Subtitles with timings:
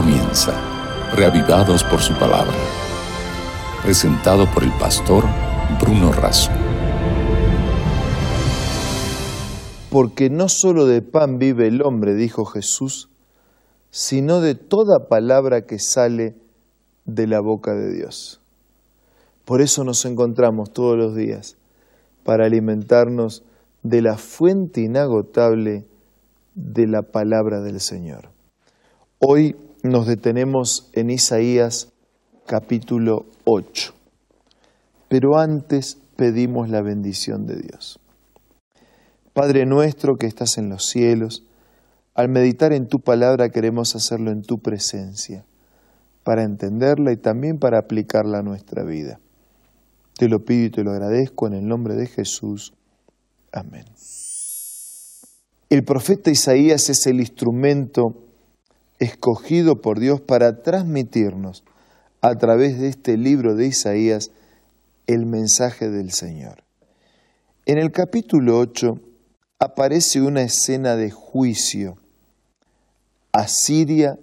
[0.00, 0.52] comienza,
[1.16, 2.54] reavivados por su palabra.
[3.82, 5.24] Presentado por el pastor
[5.80, 6.52] Bruno Razo.
[9.90, 13.08] Porque no solo de pan vive el hombre, dijo Jesús,
[13.90, 16.36] sino de toda palabra que sale
[17.04, 18.40] de la boca de Dios.
[19.44, 21.56] Por eso nos encontramos todos los días,
[22.22, 23.42] para alimentarnos
[23.82, 25.86] de la fuente inagotable
[26.54, 28.28] de la palabra del Señor.
[29.18, 31.92] Hoy nos detenemos en Isaías
[32.46, 33.94] capítulo 8,
[35.08, 38.00] pero antes pedimos la bendición de Dios.
[39.32, 41.44] Padre nuestro que estás en los cielos,
[42.14, 45.44] al meditar en tu palabra queremos hacerlo en tu presencia,
[46.24, 49.20] para entenderla y también para aplicarla a nuestra vida.
[50.18, 52.74] Te lo pido y te lo agradezco en el nombre de Jesús.
[53.52, 53.84] Amén.
[55.70, 58.27] El profeta Isaías es el instrumento
[58.98, 61.64] escogido por Dios para transmitirnos
[62.20, 64.30] a través de este libro de Isaías
[65.06, 66.64] el mensaje del Señor.
[67.64, 69.00] En el capítulo 8
[69.58, 71.96] aparece una escena de juicio.
[73.32, 74.18] Asiria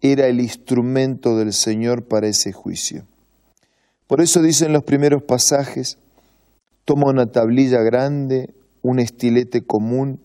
[0.00, 3.04] era el instrumento del Señor para ese juicio.
[4.06, 5.98] Por eso dicen los primeros pasajes,
[6.84, 10.20] toma una tablilla grande, un estilete común,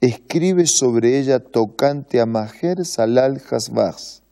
[0.00, 4.22] escribe sobre ella tocante a Majer Salal Hasbaz.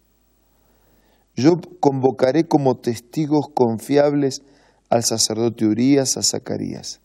[1.37, 4.43] Yo convocaré como testigos confiables
[4.89, 7.01] al sacerdote Urias, a Zacarías.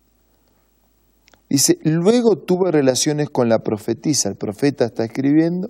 [1.49, 5.69] Dice, luego tuve relaciones con la profetisa, el profeta está escribiendo,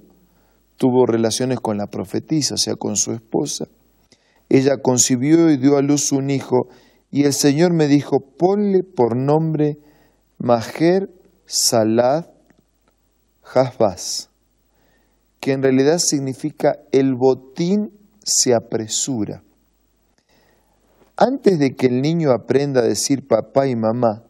[0.76, 3.68] tuvo relaciones con la profetisa, o sea, con su esposa.
[4.50, 6.68] Ella concibió y dio a luz un hijo,
[7.12, 9.78] y el Señor me dijo, ponle por nombre
[10.38, 11.10] Majer
[11.46, 12.26] Salad
[13.54, 14.30] Hasbaz,
[15.40, 17.92] que en realidad significa el botín
[18.24, 19.44] se apresura.
[21.18, 24.24] Antes de que el niño aprenda a decir papá y mamá,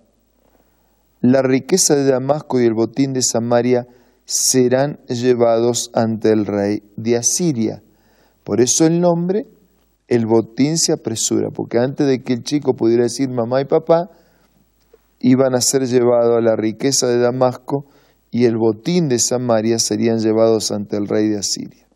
[1.22, 3.88] la riqueza de Damasco y el botín de Samaria
[4.26, 7.84] serán llevados ante el rey de Asiria.
[8.44, 9.46] Por eso el nombre,
[10.08, 14.10] el botín se apresura, porque antes de que el chico pudiera decir mamá y papá,
[15.20, 17.86] iban a ser llevados a la riqueza de Damasco
[18.32, 21.88] y el botín de Samaria serían llevados ante el rey de Asiria.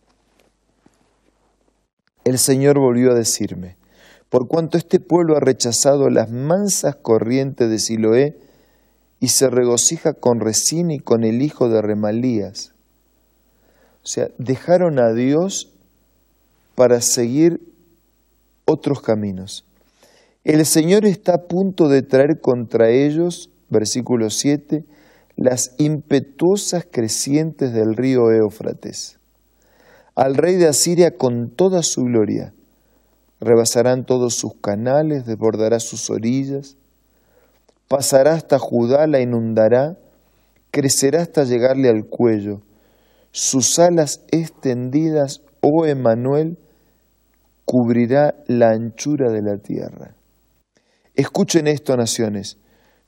[2.24, 3.78] El Señor volvió a decirme,
[4.30, 8.38] por cuanto este pueblo ha rechazado las mansas corrientes de Siloé
[9.20, 12.74] y se regocija con Resín y con el hijo de Remalías.
[14.04, 15.72] O sea, dejaron a Dios
[16.76, 17.62] para seguir
[18.66, 19.66] otros caminos.
[20.44, 24.84] El Señor está a punto de traer contra ellos, versículo 7,
[25.36, 29.20] las impetuosas crecientes del río Éufrates.
[30.16, 32.54] Al rey de Asiria con toda su gloria.
[33.40, 36.78] Rebasarán todos sus canales, desbordará sus orillas,
[37.88, 39.98] pasará hasta Judá, la inundará,
[40.72, 42.62] crecerá hasta llegarle al cuello.
[43.32, 46.58] Sus alas extendidas, oh Emanuel,
[47.66, 50.16] cubrirá la anchura de la tierra.
[51.16, 52.58] Escuchen esto, naciones,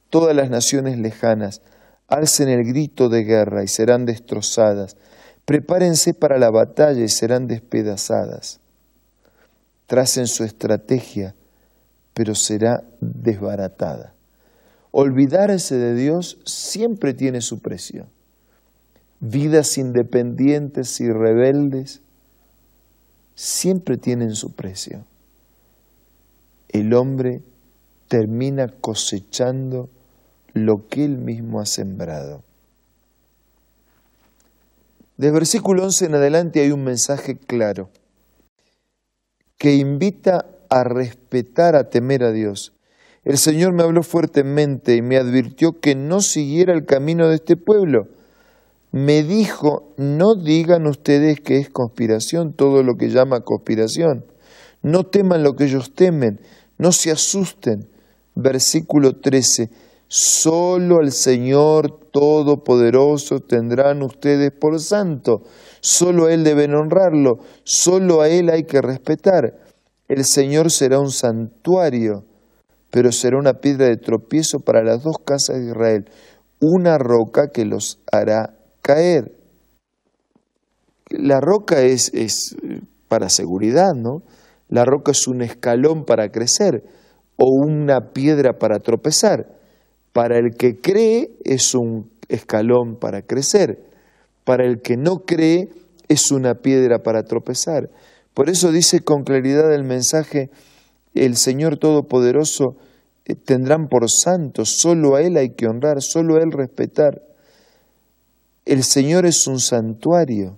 [0.10, 1.62] todas las naciones lejanas,
[2.08, 4.98] alcen el grito de guerra y serán destrozadas.
[5.46, 8.60] Prepárense para la batalla y serán despedazadas.
[9.88, 11.36] Tracen su estrategia,
[12.14, 14.14] pero será desbaratada.
[14.92, 18.08] Olvidarse de Dios siempre tiene su precio.
[19.20, 22.02] Vidas independientes y rebeldes
[23.36, 25.06] siempre tienen su precio.
[26.70, 27.42] El hombre
[28.08, 29.90] termina cosechando
[30.56, 32.44] lo que él mismo ha sembrado.
[35.18, 37.90] Del versículo 11 en adelante hay un mensaje claro
[39.58, 42.74] que invita a respetar, a temer a Dios.
[43.26, 47.58] El Señor me habló fuertemente y me advirtió que no siguiera el camino de este
[47.58, 48.08] pueblo.
[48.92, 54.26] Me dijo, no digan ustedes que es conspiración todo lo que llama conspiración.
[54.82, 56.40] No teman lo que ellos temen,
[56.78, 57.90] no se asusten.
[58.36, 59.70] Versículo 13
[60.08, 65.42] Solo al Señor Todopoderoso tendrán ustedes por santo.
[65.82, 67.40] Solo a Él deben honrarlo.
[67.64, 69.60] Solo a Él hay que respetar.
[70.08, 72.24] El Señor será un santuario,
[72.92, 76.06] pero será una piedra de tropiezo para las dos casas de Israel,
[76.62, 79.36] una roca que los hará caer.
[81.10, 82.56] La roca es, es
[83.08, 84.22] para seguridad, ¿no?
[84.70, 86.84] La roca es un escalón para crecer
[87.38, 89.56] o una piedra para tropezar.
[90.16, 93.84] Para el que cree es un escalón para crecer.
[94.46, 95.68] Para el que no cree
[96.08, 97.90] es una piedra para tropezar.
[98.34, 100.50] Por eso dice con claridad el mensaje,
[101.16, 102.78] el Señor Todopoderoso
[103.26, 107.22] eh, tendrán por santo, solo a Él hay que honrar, solo a Él respetar.
[108.64, 110.58] El Señor es un santuario,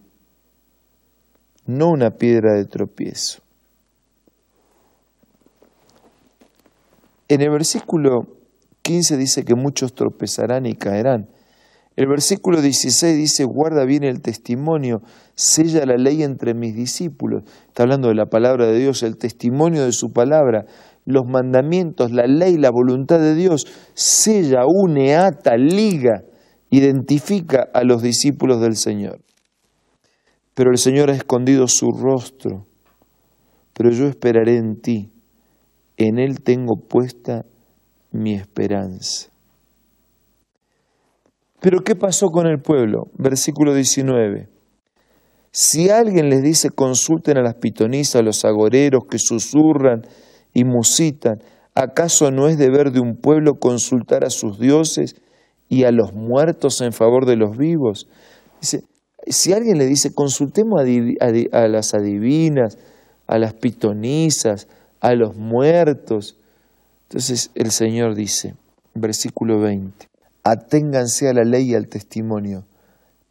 [1.65, 3.41] no una piedra de tropiezo.
[7.27, 8.36] En el versículo
[8.87, 11.27] 15 dice que muchos tropezarán y caerán.
[11.97, 15.01] El versículo 16 dice, guarda bien el testimonio,
[15.35, 17.43] sella la ley entre mis discípulos.
[17.67, 20.63] Está hablando de la palabra de Dios, el testimonio de su palabra,
[21.03, 26.23] los mandamientos, la ley, la voluntad de Dios, sella, une, ata, liga,
[26.69, 29.19] identifica a los discípulos del Señor.
[30.53, 32.67] Pero el Señor ha escondido su rostro,
[33.73, 35.11] pero yo esperaré en ti
[35.97, 37.43] en Él tengo puesta
[38.11, 39.29] mi esperanza.
[41.59, 43.05] Pero ¿qué pasó con el pueblo?
[43.17, 44.49] Versículo 19.
[45.51, 50.03] Si alguien les dice consulten a las pitonisas, a los agoreros que susurran
[50.53, 51.39] y musitan,
[51.73, 55.15] ¿acaso no es deber de un pueblo consultar a sus dioses
[55.67, 58.07] y a los muertos en favor de los vivos?
[58.61, 62.77] Si alguien le dice consultemos a, a las adivinas,
[63.25, 64.67] a las pitonisas,
[64.99, 66.36] a los muertos.
[67.09, 68.55] Entonces el Señor dice,
[68.93, 70.07] versículo 20,
[70.43, 72.65] aténganse a la ley y al testimonio.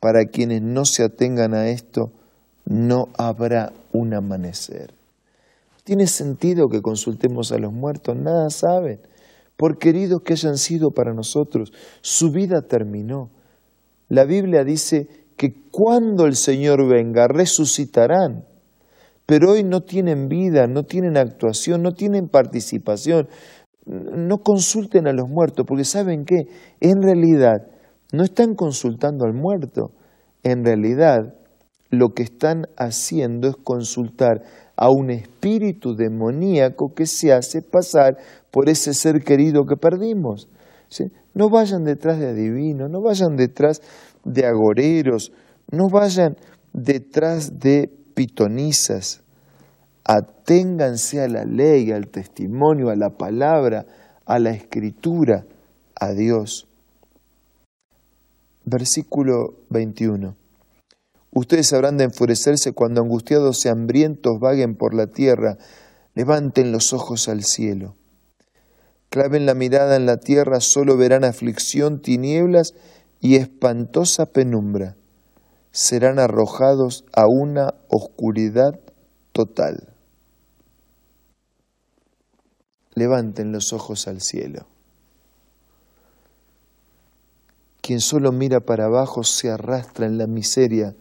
[0.00, 2.10] Para quienes no se atengan a esto,
[2.64, 4.94] no habrá un amanecer.
[5.84, 8.16] ¿Tiene sentido que consultemos a los muertos?
[8.16, 9.00] Nada saben.
[9.58, 13.30] Por queridos que hayan sido para nosotros, su vida terminó.
[14.08, 15.06] La Biblia dice
[15.36, 18.46] que cuando el Señor venga, resucitarán
[19.26, 23.28] pero hoy no tienen vida, no tienen actuación, no tienen participación.
[23.86, 26.48] No consulten a los muertos, porque ¿saben qué?
[26.80, 27.68] En realidad
[28.12, 29.92] no están consultando al muerto,
[30.42, 31.34] en realidad
[31.90, 34.42] lo que están haciendo es consultar
[34.76, 38.16] a un espíritu demoníaco que se hace pasar
[38.50, 40.48] por ese ser querido que perdimos.
[41.34, 43.80] No vayan detrás de adivinos, no vayan detrás
[44.24, 45.32] de agoreros,
[45.70, 46.36] no vayan
[46.72, 49.22] detrás de pitonizas.
[50.08, 53.86] Aténganse a la ley, al testimonio, a la palabra,
[54.24, 55.44] a la escritura,
[55.98, 56.68] a Dios.
[58.64, 60.36] Versículo 21.
[61.32, 65.58] Ustedes habrán de enfurecerse cuando angustiados y hambrientos vaguen por la tierra,
[66.14, 67.96] levanten los ojos al cielo.
[69.10, 72.74] Claven la mirada en la tierra, solo verán aflicción, tinieblas
[73.20, 74.96] y espantosa penumbra
[75.76, 78.80] serán arrojados a una oscuridad
[79.32, 79.92] total.
[82.96, 84.66] Levanten los ojos al cielo.
[87.80, 90.96] Quien solo mira para abajo se arrastra en la miseria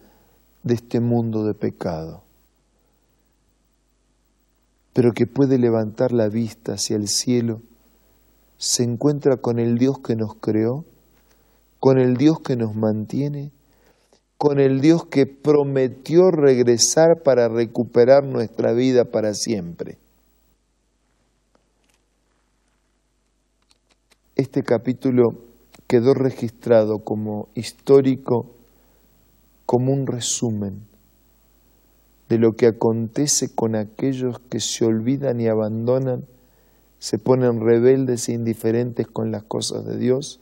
[0.62, 2.22] de este mundo de pecado,
[4.92, 7.60] pero que puede levantar la vista hacia el cielo,
[8.56, 10.84] se encuentra con el Dios que nos creó,
[11.80, 13.50] con el Dios que nos mantiene
[14.38, 19.98] con el Dios que prometió regresar para recuperar nuestra vida para siempre.
[24.36, 25.30] Este capítulo
[25.86, 28.54] quedó registrado como histórico,
[29.64, 30.86] como un resumen
[32.28, 36.26] de lo que acontece con aquellos que se olvidan y abandonan,
[36.98, 40.38] se ponen rebeldes e indiferentes con las cosas de Dios,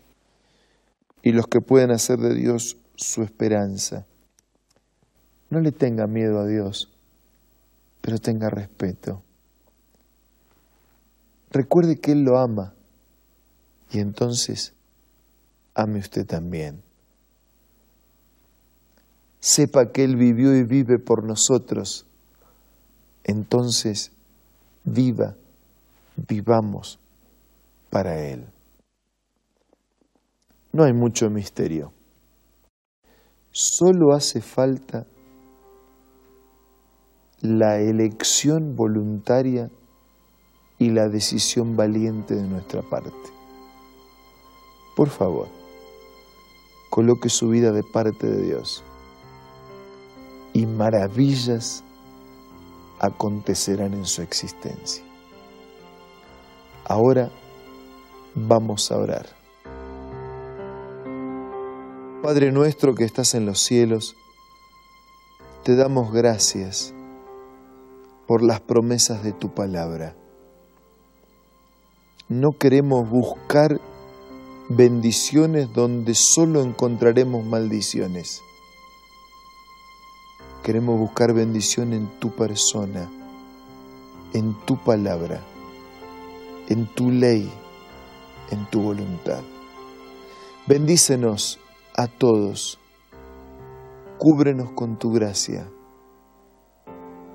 [1.23, 4.07] y los que pueden hacer de Dios su esperanza.
[5.51, 6.93] No le tenga miedo a Dios,
[8.01, 9.23] pero tenga respeto.
[11.53, 12.74] Recuerde que Él lo ama
[13.95, 14.75] y entonces
[15.73, 16.83] ame usted también.
[19.39, 22.05] Sepa que Él vivió y vive por nosotros.
[23.23, 24.11] Entonces
[24.83, 25.37] viva,
[26.17, 26.99] vivamos
[27.91, 28.47] para Él.
[30.73, 31.93] No hay mucho misterio.
[33.53, 35.07] Solo hace falta
[37.43, 39.71] la elección voluntaria
[40.81, 43.44] y la decisión valiente de nuestra parte.
[44.95, 45.49] Por favor,
[46.91, 48.85] coloque su vida de parte de Dios
[50.53, 51.83] y maravillas
[53.01, 55.05] acontecerán en su existencia.
[56.85, 57.31] Ahora
[58.35, 59.27] vamos a orar.
[62.23, 64.17] Padre nuestro que estás en los cielos,
[65.65, 66.95] te damos gracias
[68.27, 70.15] por las promesas de tu palabra.
[72.29, 73.81] No queremos buscar
[74.69, 78.43] bendiciones donde solo encontraremos maldiciones.
[80.63, 83.11] Queremos buscar bendición en tu persona,
[84.33, 85.43] en tu palabra,
[86.69, 87.53] en tu ley,
[88.51, 89.43] en tu voluntad.
[90.67, 91.61] Bendícenos
[91.95, 92.79] a todos,
[94.17, 95.69] cúbrenos con tu gracia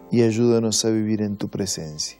[0.10, 2.18] y ayúdanos a vivir en tu presencia.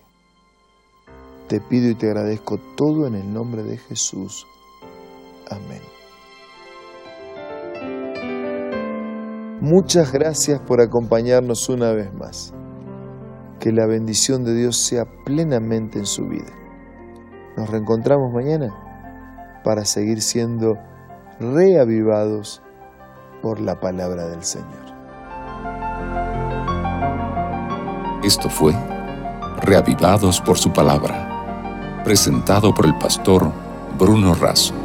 [1.48, 4.46] Te pido y te agradezco todo en el nombre de Jesús.
[5.50, 5.82] Amén.
[9.62, 12.54] Muchas gracias por acompañarnos una vez más.
[13.60, 16.54] Que la bendición de Dios sea plenamente en su vida.
[17.58, 20.76] Nos reencontramos mañana para seguir siendo
[21.40, 22.62] reavivados
[23.42, 24.90] por la palabra del Señor.
[28.24, 28.74] Esto fue
[29.62, 31.30] Reavivados por su palabra
[32.04, 33.52] presentado por el pastor
[33.98, 34.79] Bruno Razo.